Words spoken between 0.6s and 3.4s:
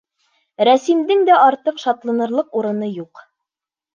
Рәсимдең дә артыҡ шатланырлыҡ урыны юҡ.